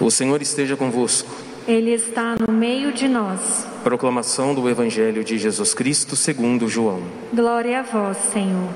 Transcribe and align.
O 0.00 0.10
Senhor 0.12 0.40
esteja 0.40 0.76
convosco. 0.76 1.28
Ele 1.66 1.92
está 1.92 2.36
no 2.36 2.52
meio 2.52 2.92
de 2.92 3.08
nós. 3.08 3.66
Proclamação 3.82 4.54
do 4.54 4.70
Evangelho 4.70 5.24
de 5.24 5.36
Jesus 5.36 5.74
Cristo 5.74 6.14
segundo 6.14 6.68
João. 6.68 7.02
Glória 7.34 7.80
a 7.80 7.82
vós, 7.82 8.16
Senhor. 8.32 8.70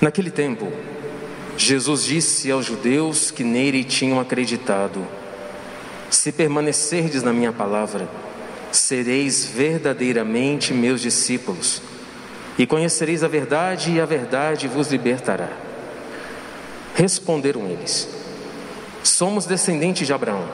Naquele 0.00 0.30
tempo, 0.30 0.72
Jesus 1.56 2.04
disse 2.04 2.50
aos 2.50 2.64
judeus 2.64 3.30
que 3.30 3.44
nele 3.44 3.84
tinham 3.84 4.18
acreditado: 4.18 5.06
Se 6.10 6.32
permanecerdes 6.32 7.22
na 7.22 7.34
minha 7.34 7.52
palavra, 7.52 8.08
sereis 8.72 9.44
verdadeiramente 9.44 10.72
meus 10.72 11.02
discípulos, 11.02 11.82
e 12.58 12.66
conhecereis 12.66 13.22
a 13.22 13.28
verdade, 13.28 13.92
e 13.92 14.00
a 14.00 14.06
verdade 14.06 14.66
vos 14.66 14.90
libertará. 14.90 15.71
Responderam 16.94 17.66
eles: 17.66 18.08
Somos 19.02 19.46
descendentes 19.46 20.06
de 20.06 20.12
Abraão, 20.12 20.46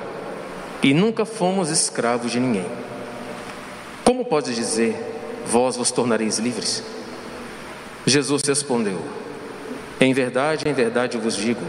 e 0.82 0.94
nunca 0.94 1.24
fomos 1.24 1.70
escravos 1.70 2.30
de 2.30 2.38
ninguém. 2.38 2.66
Como 4.04 4.24
pode 4.24 4.54
dizer, 4.54 4.96
vós 5.46 5.76
vos 5.76 5.90
tornareis 5.90 6.38
livres? 6.38 6.82
Jesus 8.06 8.42
respondeu: 8.42 9.00
Em 10.00 10.12
verdade, 10.12 10.68
em 10.68 10.72
verdade 10.72 11.18
vos 11.18 11.36
digo, 11.36 11.62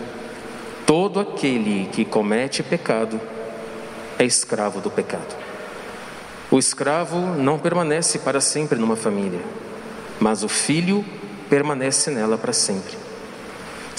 todo 0.85 1.19
aquele 1.19 1.87
que 1.91 2.05
comete 2.05 2.63
pecado 2.63 3.19
é 4.17 4.23
escravo 4.23 4.79
do 4.79 4.89
pecado. 4.89 5.35
O 6.51 6.57
escravo 6.57 7.17
não 7.17 7.59
permanece 7.59 8.19
para 8.19 8.41
sempre 8.41 8.79
numa 8.79 8.95
família, 8.95 9.41
mas 10.19 10.43
o 10.43 10.49
filho 10.49 11.05
permanece 11.49 12.09
nela 12.09 12.37
para 12.37 12.53
sempre. 12.53 13.08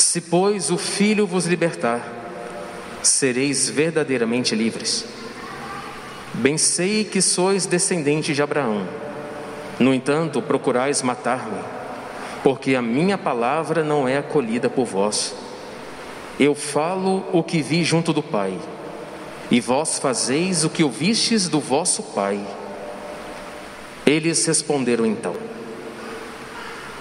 Se, 0.00 0.18
pois, 0.18 0.70
o 0.70 0.78
filho 0.78 1.26
vos 1.26 1.44
libertar, 1.44 2.00
sereis 3.02 3.68
verdadeiramente 3.68 4.54
livres. 4.54 5.04
Bem 6.32 6.56
sei 6.56 7.04
que 7.04 7.20
sois 7.20 7.66
descendentes 7.66 8.34
de 8.34 8.42
Abraão. 8.42 8.88
No 9.78 9.92
entanto, 9.92 10.40
procurais 10.40 11.02
matar-me, 11.02 11.60
porque 12.42 12.74
a 12.74 12.80
minha 12.80 13.18
palavra 13.18 13.84
não 13.84 14.08
é 14.08 14.16
acolhida 14.16 14.70
por 14.70 14.86
vós. 14.86 15.34
Eu 16.40 16.54
falo 16.54 17.26
o 17.30 17.42
que 17.42 17.60
vi 17.60 17.84
junto 17.84 18.10
do 18.10 18.22
Pai 18.22 18.58
e 19.50 19.60
vós 19.60 19.98
fazeis 19.98 20.64
o 20.64 20.70
que 20.70 20.82
ouvistes 20.82 21.46
do 21.46 21.60
vosso 21.60 22.02
pai. 22.02 22.40
Eles 24.06 24.46
responderam 24.46 25.04
então: 25.04 25.36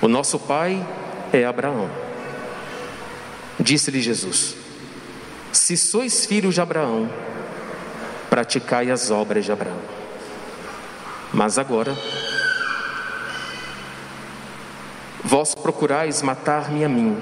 O 0.02 0.09
nosso 0.09 0.37
pai 0.37 0.85
é 1.31 1.45
Abraão. 1.45 2.08
Disse-lhe 3.59 4.02
Jesus: 4.02 4.55
Se 5.52 5.75
sois 5.75 6.25
filhos 6.25 6.55
de 6.55 6.61
Abraão, 6.61 7.09
praticai 8.29 8.89
as 8.89 9.11
obras 9.11 9.43
de 9.43 9.52
Abraão. 9.52 9.81
Mas 11.33 11.57
agora, 11.57 11.95
vós 15.23 15.53
procurais 15.53 16.21
matar-me 16.21 16.83
a 16.83 16.89
mim, 16.89 17.17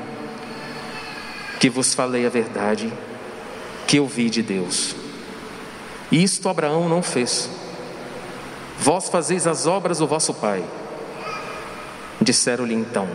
que 1.59 1.69
vos 1.69 1.93
falei 1.93 2.25
a 2.25 2.30
verdade, 2.30 2.93
que 3.88 3.99
ouvi 3.99 4.30
de 4.30 4.41
Deus. 4.43 4.95
Isto 6.11 6.47
Abraão 6.47 6.88
não 6.88 7.02
fez. 7.02 7.49
Vós 8.80 9.09
fazeis 9.09 9.47
as 9.47 9.65
obras 9.65 9.97
do 9.97 10.08
vosso 10.08 10.33
pai. 10.33 10.63
Disseram-lhe 12.21 12.75
então: 12.75 13.08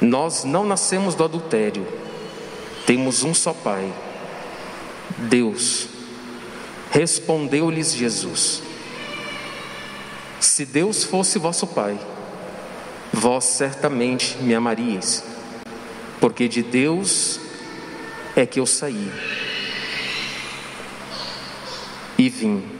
Nós 0.00 0.44
não 0.44 0.64
nascemos 0.64 1.14
do 1.14 1.24
adultério, 1.24 1.86
temos 2.86 3.22
um 3.22 3.32
só 3.32 3.52
pai, 3.52 3.92
Deus. 5.18 5.88
Respondeu-lhes 6.90 7.94
Jesus: 7.94 8.62
Se 10.38 10.64
Deus 10.64 11.04
fosse 11.04 11.38
vosso 11.38 11.66
pai, 11.66 11.98
vós 13.12 13.44
certamente 13.44 14.36
me 14.38 14.54
amaríeis, 14.54 15.24
porque 16.20 16.46
de 16.48 16.62
Deus 16.62 17.40
é 18.34 18.44
que 18.44 18.60
eu 18.60 18.66
saí 18.66 19.10
e 22.18 22.28
vim. 22.28 22.75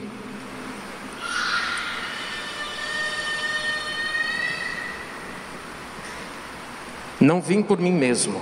Não 7.27 7.41
vim 7.41 7.61
por 7.61 7.81
mim 7.81 7.91
mesmo, 7.91 8.41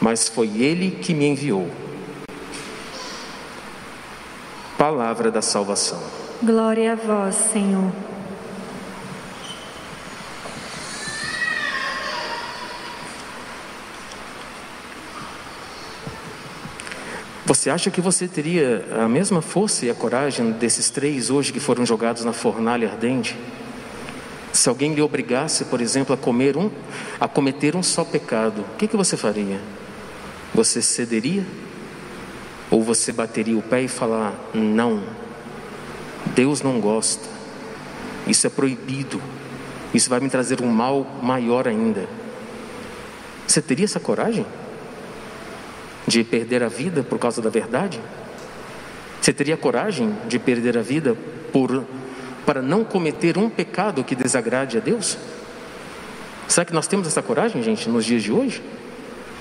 mas 0.00 0.28
foi 0.28 0.62
Ele 0.62 0.92
que 0.92 1.12
me 1.12 1.26
enviou. 1.26 1.70
Palavra 4.78 5.30
da 5.30 5.42
salvação. 5.42 6.02
Glória 6.42 6.92
a 6.92 6.94
vós, 6.94 7.34
Senhor. 7.34 7.92
Você 17.44 17.68
acha 17.68 17.90
que 17.90 18.00
você 18.00 18.26
teria 18.26 18.86
a 19.02 19.06
mesma 19.06 19.42
força 19.42 19.84
e 19.84 19.90
a 19.90 19.94
coragem 19.94 20.52
desses 20.52 20.88
três 20.88 21.28
hoje 21.28 21.52
que 21.52 21.60
foram 21.60 21.84
jogados 21.84 22.24
na 22.24 22.32
fornalha 22.32 22.88
ardente? 22.88 23.36
Se 24.58 24.68
alguém 24.68 24.92
lhe 24.92 25.00
obrigasse, 25.00 25.66
por 25.66 25.80
exemplo, 25.80 26.12
a 26.12 26.16
comer 26.16 26.56
um, 26.56 26.68
a 27.20 27.28
cometer 27.28 27.76
um 27.76 27.82
só 27.82 28.02
pecado, 28.04 28.62
o 28.62 28.76
que, 28.76 28.88
que 28.88 28.96
você 28.96 29.16
faria? 29.16 29.60
Você 30.52 30.82
cederia? 30.82 31.46
Ou 32.68 32.82
você 32.82 33.12
bateria 33.12 33.56
o 33.56 33.62
pé 33.62 33.82
e 33.82 33.86
falar: 33.86 34.34
não, 34.52 35.04
Deus 36.34 36.60
não 36.60 36.80
gosta, 36.80 37.24
isso 38.26 38.48
é 38.48 38.50
proibido, 38.50 39.22
isso 39.94 40.10
vai 40.10 40.18
me 40.18 40.28
trazer 40.28 40.60
um 40.60 40.66
mal 40.66 41.06
maior 41.22 41.68
ainda. 41.68 42.08
Você 43.46 43.62
teria 43.62 43.84
essa 43.84 44.00
coragem? 44.00 44.44
de 46.04 46.24
perder 46.24 46.62
a 46.62 46.68
vida 46.68 47.02
por 47.02 47.18
causa 47.18 47.42
da 47.42 47.50
verdade? 47.50 48.00
Você 49.20 49.30
teria 49.30 49.58
coragem 49.58 50.16
de 50.26 50.38
perder 50.38 50.78
a 50.78 50.82
vida 50.82 51.14
por 51.52 51.84
para 52.48 52.62
não 52.62 52.82
cometer 52.82 53.36
um 53.36 53.50
pecado 53.50 54.02
que 54.02 54.14
desagrade 54.14 54.78
a 54.78 54.80
Deus? 54.80 55.18
Será 56.48 56.64
que 56.64 56.72
nós 56.72 56.86
temos 56.86 57.06
essa 57.06 57.20
coragem, 57.20 57.62
gente, 57.62 57.90
nos 57.90 58.06
dias 58.06 58.22
de 58.22 58.32
hoje? 58.32 58.62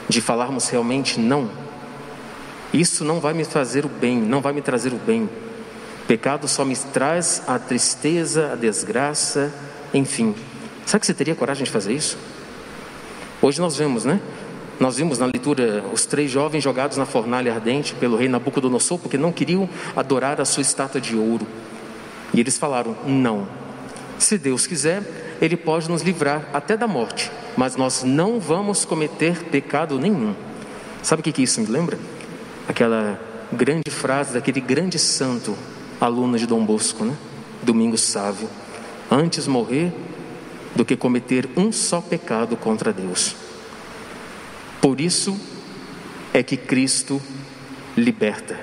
De 0.09 0.19
falarmos 0.19 0.68
realmente 0.68 1.18
não? 1.18 1.50
Isso 2.73 3.06
não 3.06 3.22
vai 3.22 3.34
me 3.34 3.45
fazer 3.45 3.85
o 3.85 3.88
bem, 3.88 4.18
não 4.18 4.41
vai 4.41 4.51
me 4.51 4.62
trazer 4.62 4.91
o 4.91 4.97
bem. 4.97 5.29
Pecado 6.06 6.50
só 6.50 6.66
me 6.66 6.75
traz 6.75 7.44
a 7.47 7.57
tristeza, 7.57 8.51
a 8.51 8.56
desgraça, 8.56 9.53
enfim. 9.94 10.35
Será 10.85 11.00
que 11.00 11.06
você 11.06 11.13
teria 11.13 11.34
coragem 11.34 11.63
de 11.63 11.72
fazer 11.72 11.94
isso? 11.94 12.18
Hoje 13.41 13.62
nós 13.62 13.78
vemos, 13.78 14.03
né? 14.03 14.19
Nós 14.81 14.97
vimos 14.97 15.18
na 15.18 15.28
leitura 15.28 15.81
os 15.94 16.06
três 16.06 16.29
jovens 16.29 16.62
jogados 16.62 16.97
na 16.97 17.06
fornalha 17.06 17.53
ardente 17.53 17.95
pelo 17.95 18.18
rei 18.18 18.28
Nabucodonosor 18.28 19.00
porque 19.00 19.18
não 19.18 19.31
queriam 19.31 19.69
adorar 19.95 20.41
a 20.41 20.45
sua 20.45 20.59
estátua 20.59 21.00
de 21.00 21.16
ouro. 21.16 21.47
E 22.37 22.39
eles 22.39 22.55
falaram: 22.55 22.95
não. 23.03 23.47
Se 24.19 24.37
Deus 24.37 24.67
quiser, 24.67 25.01
Ele 25.41 25.57
pode 25.57 25.89
nos 25.89 26.03
livrar 26.03 26.47
até 26.53 26.77
da 26.77 26.87
morte, 26.87 27.31
mas 27.57 27.75
nós 27.75 28.03
não 28.03 28.39
vamos 28.39 28.85
cometer 28.85 29.45
pecado 29.45 29.99
nenhum. 29.99 30.35
Sabe 31.01 31.21
o 31.21 31.23
que, 31.23 31.31
que 31.31 31.41
isso 31.41 31.59
me 31.59 31.65
lembra? 31.65 31.97
Aquela 32.67 33.19
grande 33.51 33.89
frase 33.89 34.35
daquele 34.35 34.61
grande 34.61 34.99
santo, 34.99 35.57
aluno 35.99 36.37
de 36.37 36.45
Dom 36.45 36.63
Bosco, 36.63 37.03
né? 37.03 37.17
Domingos 37.63 38.01
Sávio: 38.01 38.47
antes 39.09 39.47
morrer 39.47 39.91
do 40.75 40.85
que 40.85 40.95
cometer 40.95 41.49
um 41.57 41.71
só 41.71 42.01
pecado 42.01 42.55
contra 42.55 42.93
Deus. 42.93 43.35
Por 44.79 45.01
isso 45.01 45.35
é 46.31 46.44
que 46.44 46.56
Cristo 46.56 47.19
liberta 47.95 48.59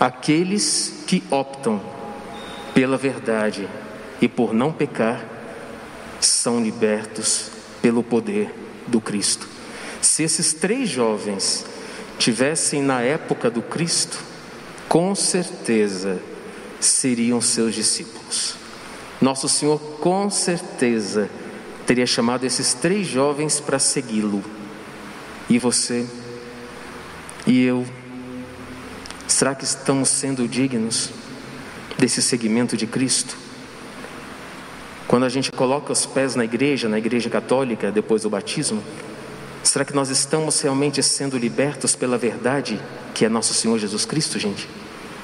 aqueles 0.00 1.04
que 1.06 1.22
optam 1.30 1.99
pela 2.74 2.96
verdade 2.96 3.68
e 4.20 4.28
por 4.28 4.52
não 4.52 4.72
pecar 4.72 5.24
são 6.20 6.62
libertos 6.62 7.50
pelo 7.80 8.02
poder 8.02 8.54
do 8.86 9.00
Cristo. 9.00 9.48
Se 10.00 10.22
esses 10.22 10.52
três 10.52 10.88
jovens 10.88 11.64
tivessem 12.18 12.82
na 12.82 13.00
época 13.00 13.50
do 13.50 13.62
Cristo, 13.62 14.18
com 14.88 15.14
certeza 15.14 16.20
seriam 16.78 17.40
seus 17.40 17.74
discípulos. 17.74 18.56
Nosso 19.20 19.48
Senhor 19.48 19.78
com 20.00 20.30
certeza 20.30 21.28
teria 21.86 22.06
chamado 22.06 22.44
esses 22.44 22.74
três 22.74 23.06
jovens 23.06 23.60
para 23.60 23.78
segui-lo 23.78 24.42
e 25.48 25.58
você 25.58 26.06
e 27.46 27.64
eu, 27.64 27.86
será 29.26 29.54
que 29.54 29.64
estamos 29.64 30.08
sendo 30.08 30.46
dignos 30.46 31.10
desse 32.00 32.20
seguimento 32.20 32.76
de 32.76 32.88
Cristo? 32.88 33.36
Quando 35.06 35.24
a 35.24 35.28
gente 35.28 35.52
coloca 35.52 35.92
os 35.92 36.04
pés 36.04 36.34
na 36.34 36.44
igreja, 36.44 36.88
na 36.88 36.98
igreja 36.98 37.30
católica, 37.30 37.92
depois 37.92 38.22
do 38.22 38.30
batismo, 38.30 38.82
Será 39.62 39.84
que 39.84 39.94
nós 39.94 40.08
estamos 40.08 40.60
realmente 40.60 41.02
sendo 41.02 41.36
libertos 41.36 41.94
pela 41.94 42.16
verdade 42.16 42.80
que 43.14 43.24
é 43.24 43.28
nosso 43.28 43.52
Senhor 43.52 43.78
Jesus 43.78 44.04
Cristo, 44.04 44.38
gente? 44.38 44.64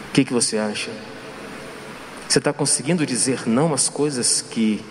O 0.09 0.13
que, 0.13 0.25
que 0.25 0.33
você 0.33 0.59
acha? 0.59 0.91
Você 2.29 2.39
está 2.39 2.53
conseguindo 2.53 3.07
dizer 3.07 3.49
não 3.49 3.73
às 3.73 3.89
coisas 3.89 4.43
que 4.43 4.85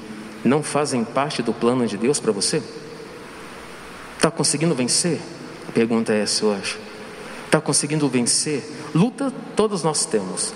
não 0.44 0.64
fazem 0.64 1.04
parte 1.04 1.42
do 1.42 1.54
plano 1.54 1.86
de 1.86 1.98
Deus 1.98 2.20
para 2.20 2.32
você? 2.32 2.62
Está 4.16 4.32
conseguindo 4.32 4.74
vencer? 4.74 5.20
A 5.68 5.72
pergunta 5.72 6.14
é 6.14 6.22
essa, 6.22 6.44
eu 6.44 6.54
acho. 6.54 6.80
Está 7.46 7.62
conseguindo 7.62 8.10
vencer? 8.10 8.64
Luta 8.94 9.32
todos 9.56 9.84
nós 9.84 10.06
temos, 10.06 10.54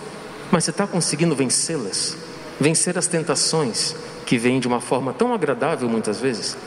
mas 0.52 0.64
você 0.64 0.72
está 0.72 0.88
conseguindo 0.88 1.36
vencê-las? 1.36 2.18
Vencer 2.60 2.98
as 2.98 3.08
tentações 3.08 3.96
que 4.26 4.38
vêm 4.38 4.60
de 4.60 4.68
uma 4.68 4.82
forma 4.82 5.14
tão 5.14 5.34
agradável 5.34 5.88
muitas 5.88 6.20
vezes? 6.20 6.58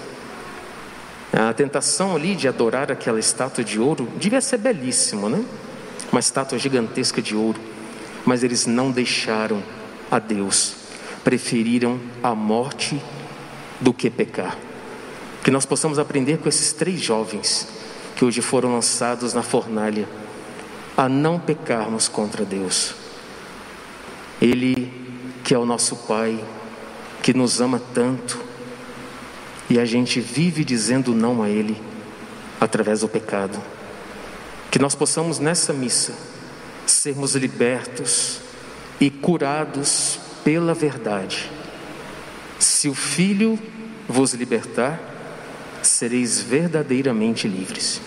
A 1.33 1.53
tentação 1.53 2.15
ali 2.15 2.35
de 2.35 2.47
adorar 2.47 2.93
aquela 2.93 3.19
estátua 3.19 3.65
de 3.65 3.81
ouro 3.81 4.09
devia 4.17 4.41
ser 4.41 4.59
belíssimo, 4.59 5.29
né? 5.29 5.45
Uma 6.11 6.21
estátua 6.21 6.59
gigantesca 6.59 7.23
de 7.23 7.35
ouro, 7.35 7.59
mas 8.25 8.43
eles 8.43 8.67
não 8.67 8.91
deixaram 8.91 9.63
a 10.11 10.19
Deus, 10.19 10.75
preferiram 11.25 11.99
a 12.23 12.35
morte 12.35 13.01
do 13.81 13.93
que 13.93 14.11
pecar. 14.11 14.57
Que 15.43 15.51
nós 15.51 15.65
possamos 15.65 15.99
aprender 15.99 16.39
com 16.39 16.49
esses 16.49 16.73
três 16.73 17.01
jovens 17.01 17.67
que 18.15 18.25
hoje 18.25 18.43
foram 18.43 18.75
lançados 18.75 19.33
na 19.33 19.43
fornalha 19.43 20.07
a 20.97 21.09
não 21.09 21.39
pecarmos 21.41 22.09
contra 22.09 22.45
Deus. 22.45 23.02
Ele, 24.43 24.93
que 25.45 25.55
é 25.55 25.59
o 25.59 25.65
nosso 25.65 25.95
Pai, 25.95 26.43
que 27.23 27.33
nos 27.33 27.61
ama 27.61 27.81
tanto, 27.95 28.41
e 29.71 29.79
a 29.79 29.85
gente 29.85 30.19
vive 30.19 30.65
dizendo 30.65 31.15
não 31.15 31.45
a 31.45 31.49
Ele 31.49 31.81
através 32.61 33.03
do 33.03 33.09
pecado. 33.09 33.63
Que 34.69 34.81
nós 34.81 34.97
possamos 34.97 35.39
nessa 35.39 35.73
missa 35.73 36.13
sermos 36.85 37.37
libertos 37.37 38.41
e 39.01 39.11
curados 39.11 40.19
pela 40.43 40.75
verdade. 40.75 41.49
Se 42.59 42.89
o 42.89 42.95
Filho 42.95 43.57
vos 44.09 44.35
libertar, 44.35 45.01
sereis 45.83 46.41
verdadeiramente 46.41 47.47
livres. 47.47 48.01